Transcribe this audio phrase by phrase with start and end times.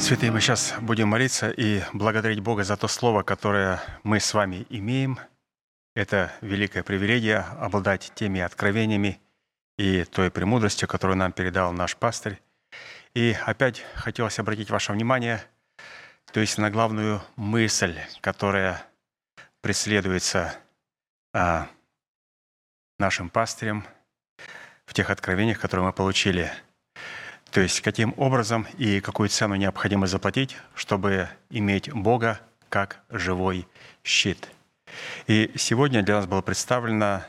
[0.00, 4.66] Святые, мы сейчас будем молиться и благодарить Бога за то слово, которое мы с вами
[4.70, 5.20] имеем.
[5.94, 9.20] Это великое привилегие обладать теми откровениями
[9.76, 12.40] и той премудростью, которую нам передал наш пастырь.
[13.12, 15.44] И опять хотелось обратить ваше внимание,
[16.32, 18.82] то есть на главную мысль, которая
[19.60, 20.56] преследуется
[21.34, 21.68] а,
[22.98, 23.84] нашим пастырем
[24.86, 26.50] в тех откровениях, которые мы получили–
[27.50, 33.66] то есть каким образом и какую цену необходимо заплатить, чтобы иметь Бога как живой
[34.04, 34.48] щит.
[35.26, 37.24] И сегодня для нас было представлено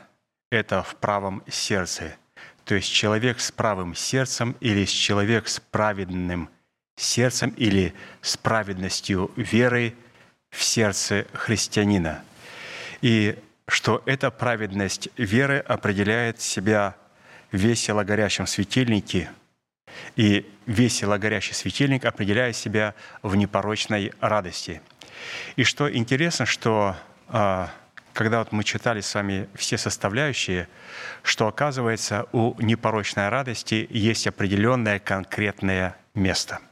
[0.50, 2.16] это в правом сердце.
[2.64, 6.48] То есть человек с правым сердцем или человек с праведным
[6.96, 9.94] сердцем или с праведностью веры
[10.50, 12.22] в сердце христианина.
[13.00, 13.36] И
[13.66, 16.94] что эта праведность веры определяет себя
[17.50, 19.32] весело горящем светильнике–
[20.16, 24.80] и весело горящий светильник определяет себя в непорочной радости.
[25.56, 26.96] И что интересно, что
[27.28, 27.70] а,
[28.12, 30.68] когда вот мы читали с вами все составляющие,
[31.22, 36.60] что оказывается у непорочной радости есть определенное конкретное место–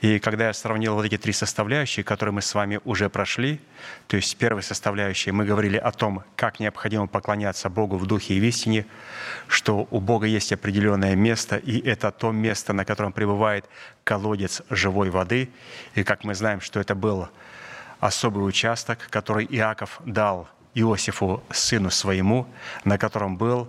[0.00, 3.60] и когда я сравнил вот эти три составляющие, которые мы с вами уже прошли,
[4.06, 8.40] то есть первой составляющей мы говорили о том, как необходимо поклоняться Богу в духе и
[8.40, 8.86] в истине,
[9.46, 13.64] что у Бога есть определенное место, и это то место, на котором пребывает
[14.04, 15.50] колодец живой воды.
[15.94, 17.28] И как мы знаем, что это был
[18.00, 22.46] особый участок, который Иаков дал Иосифу, сыну своему,
[22.84, 23.68] на котором был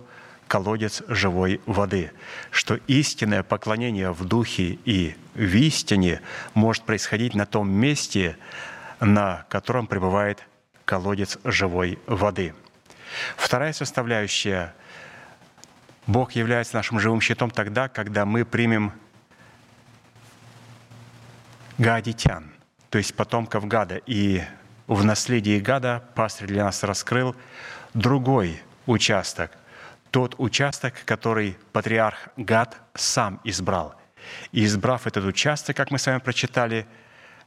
[0.50, 2.10] колодец живой воды,
[2.50, 6.20] что истинное поклонение в духе и в истине
[6.54, 8.36] может происходить на том месте,
[8.98, 10.44] на котором пребывает
[10.84, 12.52] колодец живой воды.
[13.36, 14.74] Вторая составляющая–
[16.08, 18.92] Бог является нашим живым щитом тогда, когда мы примем
[21.78, 22.50] гадитян,
[22.88, 24.00] то есть потомков Гада.
[24.06, 24.42] И
[24.88, 27.36] в наследии Гада пастырь для нас раскрыл
[27.94, 29.52] другой участок,
[30.10, 33.94] тот участок, который патриарх Гад сам избрал.
[34.52, 36.86] И избрав этот участок, как мы с вами прочитали,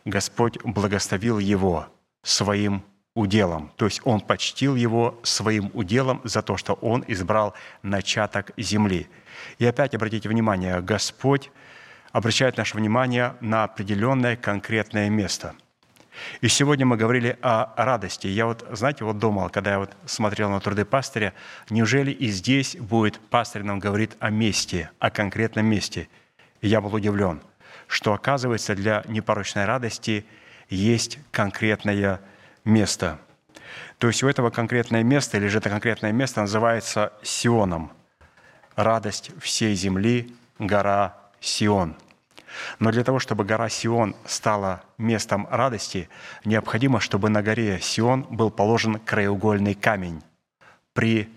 [0.06, 1.88] Господь благословил его
[2.24, 2.84] своим
[3.16, 3.72] уделом.
[3.76, 7.54] То есть Он почтил его своим уделом за то, что Он избрал
[7.84, 9.08] начаток земли.
[9.60, 11.52] И опять обратите внимание, Господь
[12.12, 15.56] обращает наше внимание на определенное конкретное место–
[16.42, 18.28] и сегодня мы говорили о радости.
[18.28, 21.34] Я вот, знаете, вот думал, когда я вот смотрел на труды пастыря,
[21.70, 26.08] неужели и здесь будет пастырь нам говорит о месте, о конкретном месте?
[26.62, 27.42] И я был удивлен,
[27.88, 30.26] что оказывается для непорочной радости
[30.70, 32.20] есть конкретное
[32.66, 33.20] место.
[33.98, 37.92] То есть у этого конкретное место, или же это конкретное место называется Сионом.
[38.76, 41.96] Радость всей земли, гора Сион–
[42.80, 46.10] но для того, чтобы гора Сион стала местом радости,
[46.46, 50.22] необходимо, чтобы на горе Сион был положен краеугольный камень
[50.94, 51.30] при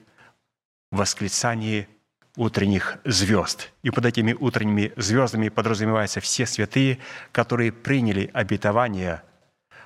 [0.91, 1.88] восклицании
[2.37, 3.72] утренних звезд.
[3.82, 6.99] И под этими утренними звездами подразумеваются все святые,
[7.32, 9.22] которые приняли обетование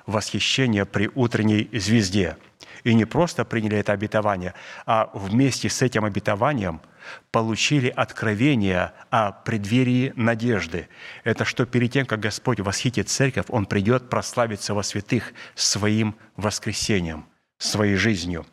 [0.05, 2.37] восхищения при утренней звезде.
[2.83, 4.53] И не просто приняли это обетование,
[4.85, 6.81] а вместе с этим обетованием–
[7.31, 10.87] получили откровение о преддверии надежды.
[11.23, 17.25] Это что перед тем, как Господь восхитит церковь, Он придет прославиться во святых своим воскресением,
[17.57, 18.45] своей жизнью.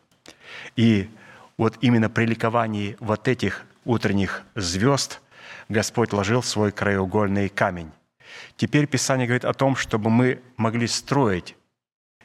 [0.75, 1.09] И
[1.57, 5.21] вот именно при ликовании вот этих утренних звезд
[5.67, 7.91] Господь ложил свой краеугольный камень.
[8.57, 11.55] Теперь Писание говорит о том, чтобы мы могли строить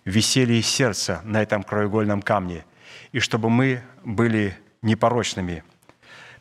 [0.04, 2.64] веселье сердца на этом краеугольном камне,
[3.12, 5.64] и чтобы мы были непорочными–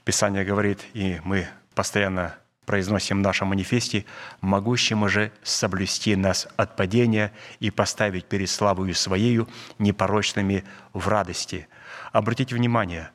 [0.06, 2.36] Писание говорит, и мы постоянно
[2.66, 4.06] произносим в нашем манифесте,
[4.42, 9.48] «могущему же соблюсти нас от падения и поставить перед славою Своею
[9.80, 11.68] непорочными в радости».
[12.12, 13.12] Обратите внимание,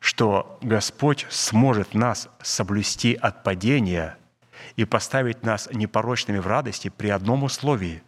[0.00, 4.16] что Господь сможет нас соблюсти от падения
[4.76, 8.02] и поставить нас непорочными в радости при одном условии,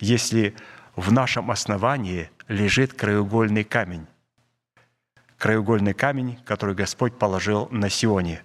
[0.00, 0.54] если
[0.96, 4.06] в нашем основании лежит краеугольный камень
[5.38, 8.42] краеугольный камень, который Господь положил на Сионе.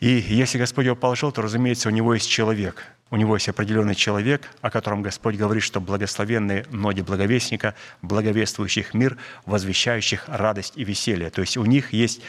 [0.00, 2.84] И если Господь его положил, то, разумеется, у него есть человек.
[3.08, 9.16] У него есть определенный человек, о котором Господь говорит, что благословенные ноги благовестника, благовествующих мир,
[9.46, 11.30] возвещающих радость и веселье.
[11.30, 12.20] То есть у них есть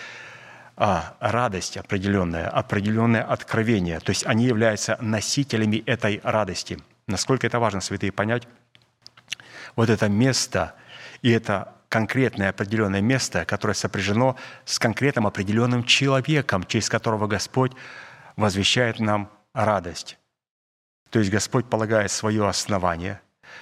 [0.79, 3.99] а, радость определенная, определенное откровение.
[3.99, 6.77] То есть они являются носителями этой радости.
[7.07, 8.47] Насколько это важно, святые, понять?
[9.75, 10.75] Вот это место
[11.23, 14.35] и это конкретное определенное место, которое сопряжено
[14.65, 17.71] с конкретным определенным человеком, через которого Господь
[18.35, 20.19] возвещает нам радость.
[21.09, 23.21] То есть Господь полагает свое основание,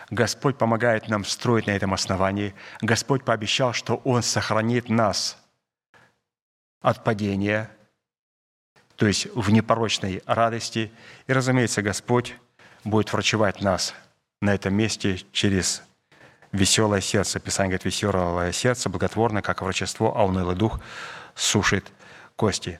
[0.09, 5.37] Господь помогает нам строить на этом основании, Господь пообещал, что Он сохранит нас
[6.85, 7.71] от падения,
[8.95, 10.91] то есть в непорочной радости.
[11.25, 12.35] И, разумеется, Господь
[12.83, 13.95] будет врачевать нас
[14.39, 15.81] на этом месте через
[16.51, 17.39] веселое сердце.
[17.39, 20.79] Писание говорит, веселое сердце, благотворно, как врачество, а унылый дух
[21.33, 21.91] сушит
[22.35, 22.79] кости.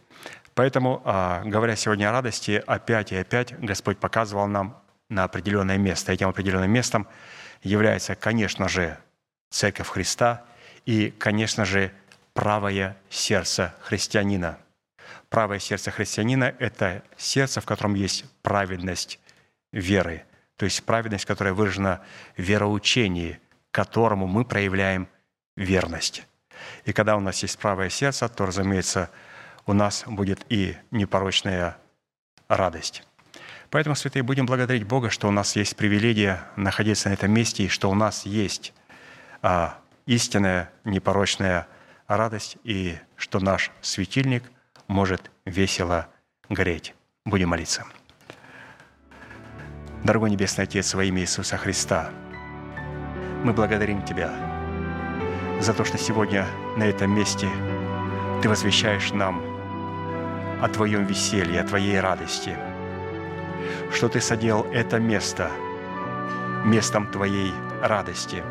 [0.54, 4.80] Поэтому, а, говоря сегодня о радости, опять и опять Господь показывал нам
[5.10, 6.12] на определенное место.
[6.12, 7.08] Этим определенным местом
[7.63, 9.00] является, конечно же,
[9.50, 10.46] Церковь Христа
[10.86, 11.92] и, конечно же,
[12.36, 14.60] правое сердце христианина.
[15.30, 19.20] Правое сердце христианина– это сердце, в котором есть праведность
[19.72, 20.24] веры,
[20.58, 22.02] то есть праведность, которая выражена
[22.38, 23.40] в вероучении,
[23.72, 25.08] которому мы проявляем
[25.56, 26.28] верность.
[26.84, 29.10] И когда у нас есть правое сердце, то, разумеется,
[29.66, 31.78] у нас будет и непорочная
[32.48, 33.04] радость.
[33.70, 37.70] Поэтому, святые, будем благодарить Бога, что у нас есть привилегия находиться на этом месте, и
[37.70, 38.74] что у нас есть
[39.42, 41.68] а, истинная непорочная
[42.07, 44.44] радость, и что наш светильник
[44.88, 46.07] может весело
[46.50, 46.94] гореть.
[47.25, 47.86] Будем молиться.
[50.04, 52.12] Дорогой Небесный Отец, во имя Иисуса Христа,
[53.44, 54.31] мы благодарим Тебя
[55.60, 56.46] за то, что сегодня
[56.78, 57.50] на этом месте
[58.42, 59.42] Ты возвещаешь нам
[60.62, 62.56] о Твоем веселье, о Твоей радости,
[63.92, 65.50] что Ты соделал это место
[66.66, 68.44] местом Твоей радости.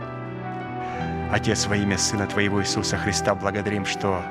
[1.35, 4.23] Отец, во имя Сына Твоего Иисуса Христа, благодарим, что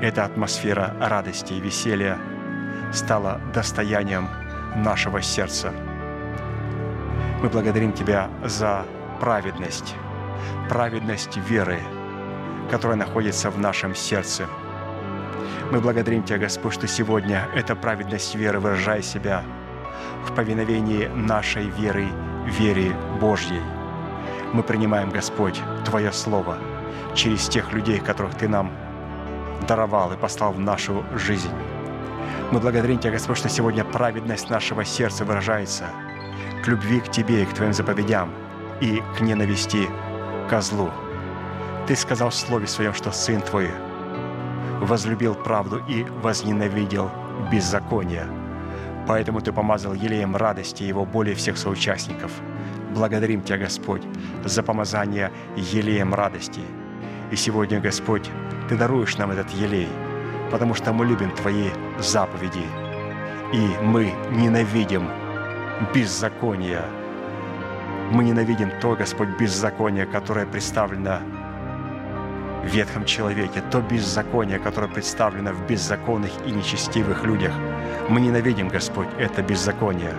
[0.00, 2.16] эта атмосфера радости и веселья
[2.94, 4.26] стала достоянием
[4.74, 5.70] нашего сердца.
[7.42, 8.86] Мы благодарим Тебя за
[9.20, 9.94] праведность,
[10.70, 11.78] праведность веры,
[12.70, 14.46] которая находится в нашем сердце–
[15.72, 19.42] мы благодарим Тебя, Господь, что сегодня эта праведность веры выражает себя
[20.24, 22.06] в повиновении нашей веры,
[22.46, 23.75] вере Божьей.
[24.56, 26.56] Мы принимаем, Господь, Твое Слово
[27.14, 28.72] через тех людей, которых Ты нам
[29.68, 31.50] даровал и послал в нашу жизнь.
[32.52, 35.84] Мы благодарим Тебя, Господь, что сегодня праведность нашего сердца выражается
[36.64, 38.30] к любви к Тебе и к Твоим заповедям
[38.80, 39.90] и к ненависти
[40.48, 40.90] козлу.
[41.86, 43.70] Ты сказал в Слове Своем, что Сын Твой–
[44.80, 47.10] возлюбил правду и возненавидел
[47.52, 48.26] беззаконие.
[49.06, 52.32] Поэтому Ты помазал елеем радости Его более всех соучастников.
[52.96, 54.00] Благодарим Тебя, Господь,
[54.42, 56.62] за помазание елеем радости.
[57.30, 58.30] И сегодня, Господь,
[58.70, 59.88] Ты даруешь нам этот елей,
[60.50, 62.64] потому что мы любим Твои заповеди,
[63.52, 65.10] и мы ненавидим
[65.94, 66.80] беззаконие.
[68.12, 71.18] Мы ненавидим то, Господь, беззаконие, которое представлено
[72.64, 77.52] в ветхом человеке, то беззаконие, которое представлено в беззаконных и нечестивых людях.
[78.08, 80.14] Мы ненавидим, Господь, это беззаконие.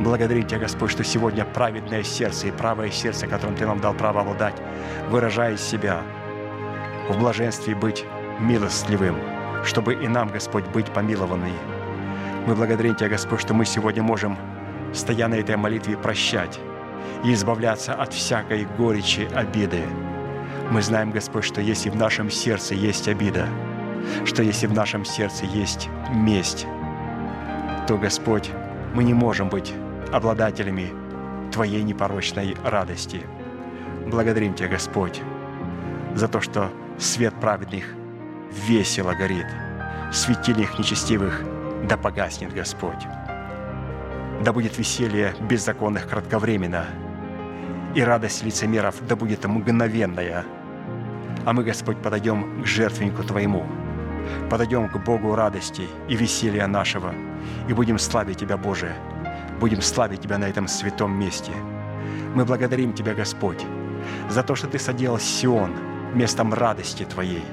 [0.00, 4.22] Благодарим Тебя, Господь, что сегодня праведное сердце и правое сердце, которым Ты нам дал право
[4.22, 4.54] обладать,
[5.10, 6.00] выражает себя
[7.10, 8.06] в блаженстве быть
[8.38, 9.16] милостливым,
[9.62, 11.52] чтобы и нам, Господь, быть помилованный.
[12.46, 14.38] Мы благодарим Тебя, Господь, что мы сегодня можем,
[14.94, 16.58] стоя на этой молитве, прощать
[17.22, 19.82] и избавляться от всякой горечи, обиды,
[20.70, 23.46] мы знаем, Господь, что если в нашем сердце есть обида,
[24.24, 26.66] что если в нашем сердце есть месть,
[27.86, 28.50] то, Господь,
[28.94, 29.74] мы не можем быть
[30.12, 30.92] обладателями
[31.52, 33.22] Твоей непорочной радости.
[34.06, 35.20] Благодарим Тебя, Господь,
[36.14, 37.84] за то, что свет праведных
[38.66, 39.46] весело горит,
[40.12, 41.42] светильник нечестивых
[41.88, 43.06] да погаснет, Господь.
[44.44, 46.86] Да будет веселье беззаконных кратковременно,
[47.94, 50.44] и радость лицемеров да будет мгновенная–
[51.44, 53.64] а мы, Господь, подойдем к жертвеннику Твоему,
[54.50, 57.14] подойдем к Богу радости и веселья нашего,
[57.68, 58.92] и будем славить Тебя, Боже,
[59.60, 61.52] будем славить Тебя на этом святом месте.
[62.34, 63.64] Мы благодарим Тебя, Господь,
[64.28, 65.72] за то, что Ты соделал Сион
[66.14, 67.44] местом радости Твоей.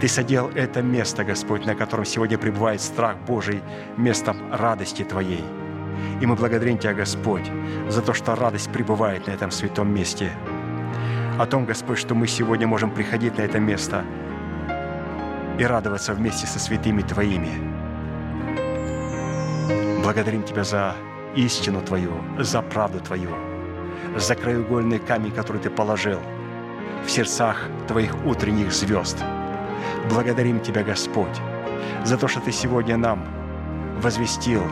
[0.00, 3.62] Ты соделал это место, Господь, на котором сегодня пребывает страх Божий,
[3.96, 5.44] местом радости Твоей.
[6.20, 7.50] И мы благодарим Тебя, Господь,
[7.88, 10.32] за то, что радость пребывает на этом святом месте–
[11.38, 14.04] о том, Господь, что мы сегодня можем приходить на это место
[15.56, 17.48] и радоваться вместе со святыми Твоими.
[20.02, 20.96] Благодарим Тебя за
[21.34, 23.30] истину Твою, за правду Твою,
[24.16, 26.20] за краеугольный камень, который Ты положил
[27.04, 27.56] в сердцах
[27.86, 29.18] Твоих утренних звезд.
[30.10, 31.40] Благодарим Тебя, Господь,
[32.04, 33.24] за то, что Ты сегодня нам
[34.02, 34.62] возвестил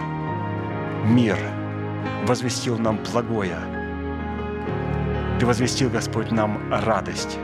[1.04, 1.38] мир,
[2.26, 3.58] возвестил нам благое–
[5.38, 7.38] ты возвестил, Господь, нам радость.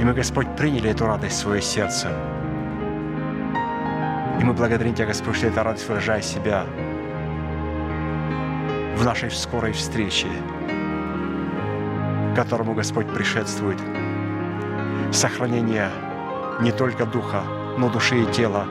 [0.00, 2.08] И мы, Господь, приняли эту радость в свое сердце.
[4.40, 6.64] И мы благодарим Тебя, Господь, что эта радость выражает себя
[8.96, 10.28] в нашей скорой встрече,
[12.36, 13.78] которому Господь предшествует
[15.12, 15.90] сохранение
[16.60, 17.42] не только духа,
[17.76, 18.66] но души и тела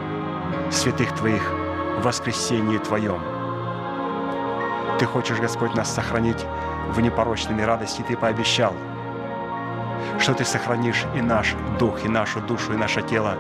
[0.72, 1.44] святых Твоих
[2.00, 3.22] в воскресении Твоем.
[4.98, 6.46] Ты хочешь, Господь, нас сохранить
[6.92, 8.04] в непорочными радости.
[8.08, 8.74] Ты пообещал,
[10.20, 13.38] что Ты сохранишь и наш дух, и нашу душу, и наше тело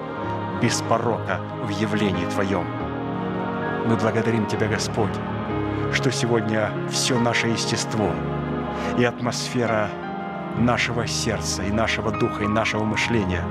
[0.62, 2.66] без порока в явлении Твоем.
[3.86, 5.14] Мы благодарим Тебя, Господь,
[5.94, 8.12] что сегодня все наше естество
[8.98, 9.90] и атмосфера
[10.58, 13.44] нашего сердца, и нашего духа, и нашего мышления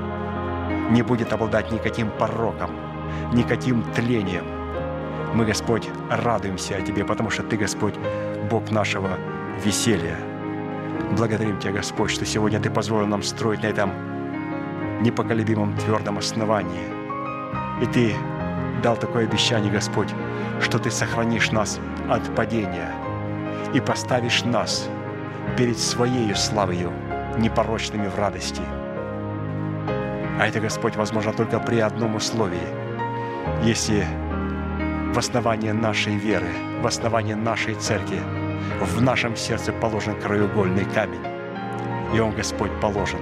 [0.89, 2.71] не будет обладать никаким пороком,
[3.33, 4.45] никаким тлением.
[5.33, 7.95] Мы, Господь, радуемся о Тебе, потому что Ты, Господь,
[8.49, 9.17] Бог нашего
[9.63, 10.17] веселья.
[11.17, 13.91] Благодарим Тебя, Господь, что сегодня Ты позволил нам строить на этом
[15.01, 16.83] непоколебимом твердом основании.
[17.81, 18.15] И Ты
[18.83, 20.09] дал такое обещание, Господь,
[20.61, 22.91] что Ты сохранишь нас от падения
[23.73, 24.87] и поставишь нас
[25.57, 26.91] перед Своей славою,
[27.37, 28.61] непорочными в радости.
[30.39, 32.67] А это, Господь, возможно только при одном условии,
[33.63, 34.05] если
[35.13, 36.49] в основании нашей веры,
[36.81, 38.21] в основании нашей церкви,
[38.81, 41.25] в нашем сердце положен краеугольный камень.
[42.13, 43.19] И он, Господь, положен.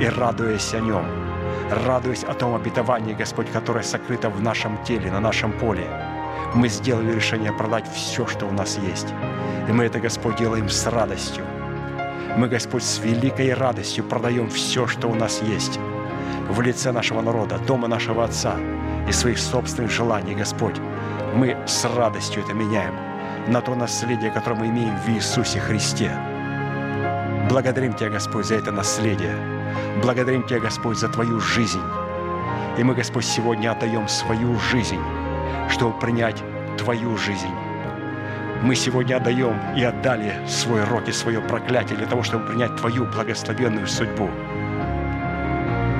[0.00, 1.25] И радуясь о нем,
[1.70, 5.86] радуясь о том обетовании, Господь, которое сокрыто в нашем теле, на нашем поле,
[6.54, 9.08] мы сделали решение продать все, что у нас есть.
[9.68, 11.44] И мы это, Господь, делаем с радостью.
[12.36, 15.78] Мы, Господь, с великой радостью продаем все, что у нас есть
[16.48, 18.56] в лице нашего народа, дома нашего Отца
[19.08, 20.76] и своих собственных желаний, Господь.
[21.34, 22.94] Мы с радостью это меняем
[23.48, 26.10] на то наследие, которое мы имеем в Иисусе Христе.
[27.48, 29.55] Благодарим Тебя, Господь, за это наследие.
[30.02, 31.82] Благодарим Тебя, Господь, за Твою жизнь.
[32.78, 35.00] И мы, Господь, сегодня отдаем свою жизнь,
[35.68, 36.42] чтобы принять
[36.76, 37.50] Твою жизнь.
[38.62, 43.04] Мы сегодня отдаем и отдали свой род и свое проклятие для того, чтобы принять Твою
[43.06, 44.30] благословенную судьбу.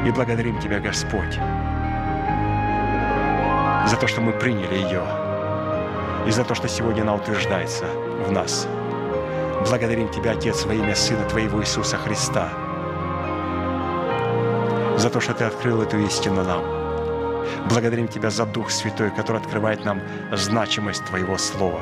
[0.06, 1.34] И благодарим Тебя, Господь,
[3.86, 5.02] за то, что мы приняли ее,
[6.26, 7.86] и за то, что сегодня она утверждается
[8.26, 8.68] в нас.
[9.68, 12.48] Благодарим Тебя, Отец, во имя Сына Твоего Иисуса Христа,
[14.96, 16.62] за то, что Ты открыл эту истину нам.
[17.68, 20.00] Благодарим Тебя за Дух Святой, который открывает нам
[20.32, 21.80] значимость Твоего Слова.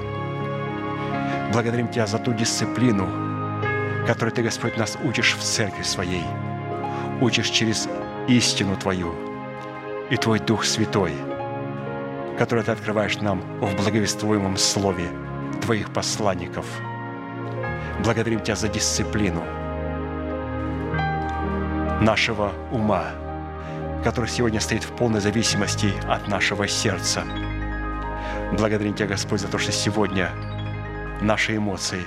[1.52, 3.06] Благодарим Тебя за ту дисциплину,
[4.06, 6.24] которой Ты, Господь, нас учишь в церкви своей.
[7.20, 7.88] Учишь через
[8.28, 9.14] истину Твою
[10.10, 11.12] и Твой Дух Святой–
[12.38, 15.08] которое Ты открываешь нам в благовествуемом слове
[15.62, 16.66] Твоих посланников.
[18.02, 19.42] Благодарим Тебя за дисциплину
[22.00, 23.12] нашего ума,
[24.02, 27.24] который сегодня стоит в полной зависимости от нашего сердца.
[28.52, 30.30] Благодарим Тебя, Господь, за то, что сегодня
[31.20, 32.02] наши эмоции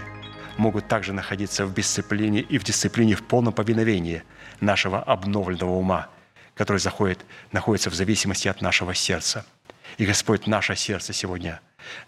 [0.58, 4.24] могут также находиться в дисциплине и в дисциплине в полном повиновении
[4.60, 6.08] нашего обновленного ума,
[6.56, 9.46] который заходит, находится в зависимости от нашего сердца–
[9.98, 11.60] и, Господь, наше сердце сегодня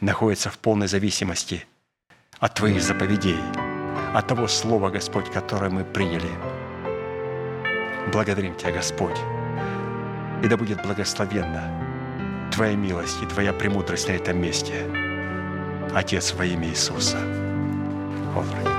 [0.02, 1.66] находится в полной зависимости
[2.40, 3.38] от Твоих заповедей,
[4.14, 6.49] от того Слова, Господь, которое мы приняли.
[8.12, 9.18] Благодарим Тебя, Господь.
[10.44, 14.86] И да будет благословенна Твоя милость и Твоя премудрость на этом месте.
[15.94, 17.18] Отец во имя Иисуса.
[18.34, 18.79] Господи.